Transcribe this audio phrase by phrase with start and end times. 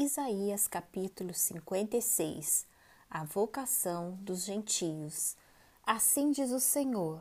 [0.00, 2.68] Isaías capítulo 56
[3.10, 5.36] A vocação dos gentios.
[5.84, 7.20] Assim diz o Senhor: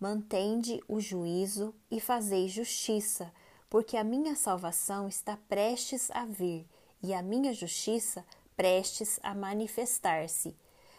[0.00, 3.30] Mantende o juízo e fazei justiça,
[3.68, 6.66] porque a minha salvação está prestes a vir
[7.02, 8.24] e a minha justiça
[8.56, 10.56] prestes a manifestar-se.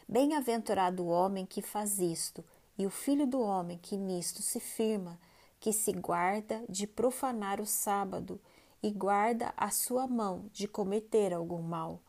[0.07, 2.45] Bem-aventurado o homem que faz isto,
[2.77, 5.19] e o filho do homem que nisto se firma,
[5.59, 8.39] que se guarda de profanar o sábado
[8.81, 11.99] e guarda a sua mão de cometer algum mal.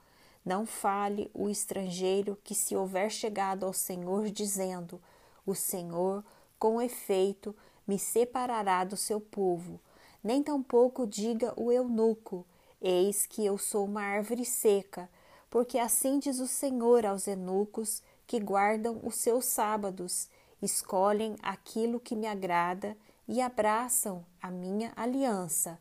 [0.44, 5.00] Não fale o estrangeiro que se houver chegado ao Senhor dizendo:
[5.44, 6.24] O Senhor,
[6.58, 7.54] com efeito,
[7.86, 9.80] me separará do seu povo.
[10.22, 12.46] Nem tampouco diga o eunuco:
[12.80, 15.08] Eis que eu sou uma árvore seca,
[15.50, 20.28] porque assim diz o Senhor aos eunucos que guardam os seus sábados,
[20.60, 25.78] escolhem aquilo que me agrada e abraçam a minha aliança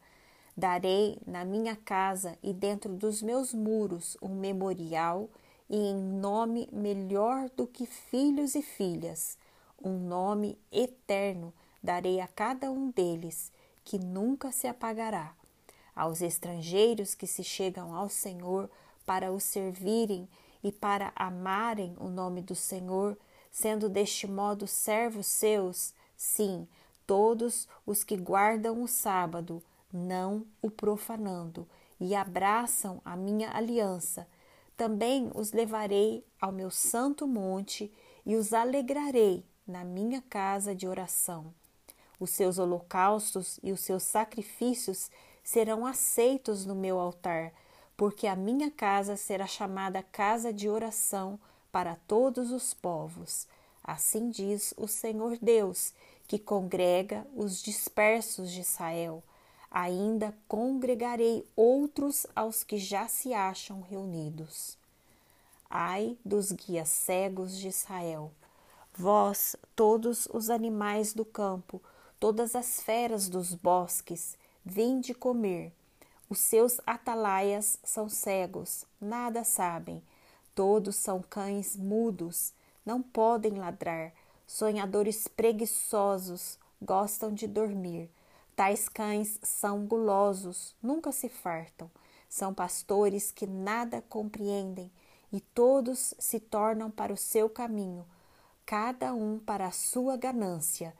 [0.58, 5.30] Darei na minha casa e dentro dos meus muros um memorial
[5.70, 9.38] e em nome melhor do que filhos e filhas,
[9.84, 13.52] um nome eterno darei a cada um deles,
[13.84, 15.36] que nunca se apagará.
[15.96, 18.70] Aos estrangeiros que se chegam ao Senhor
[19.06, 20.28] para o servirem
[20.64, 23.16] e para amarem o nome do Senhor,
[23.52, 26.68] sendo deste modo servos seus, sim,
[27.06, 31.68] todos os que guardam o sábado, não o profanando,
[32.00, 34.28] e abraçam a minha aliança.
[34.76, 37.92] Também os levarei ao meu santo monte
[38.26, 41.54] e os alegrarei na minha casa de oração.
[42.20, 45.10] Os seus holocaustos e os seus sacrifícios
[45.44, 47.52] serão aceitos no meu altar,
[47.96, 51.40] porque a minha casa será chamada casa de oração
[51.72, 53.48] para todos os povos.
[53.84, 55.94] Assim diz o Senhor Deus,
[56.28, 59.24] que congrega os dispersos de Israel
[59.78, 64.76] ainda congregarei outros aos que já se acham reunidos.
[65.70, 68.32] Ai dos guias cegos de Israel,
[68.92, 71.80] vós, todos os animais do campo,
[72.20, 74.36] todas as feras dos bosques,
[74.66, 75.72] vinde comer.
[76.28, 80.02] Os seus atalaias são cegos, nada sabem.
[80.56, 82.52] Todos são cães mudos,
[82.84, 84.12] não podem ladrar.
[84.48, 88.10] Sonhadores preguiçosos, gostam de dormir.
[88.58, 91.92] Tais cães são gulosos, nunca se fartam,
[92.28, 94.92] são pastores que nada compreendem
[95.32, 98.04] e todos se tornam para o seu caminho,
[98.66, 100.92] cada um para a sua ganância,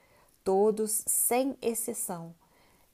[0.44, 2.32] todos sem exceção.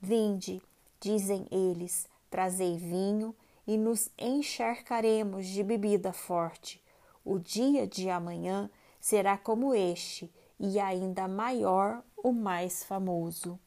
[0.01, 0.63] Vinde,
[0.99, 3.37] dizem eles, trazei vinho
[3.67, 6.83] e nos encharcaremos de bebida forte.
[7.23, 13.61] O dia de amanhã será como este, e ainda maior o mais famoso.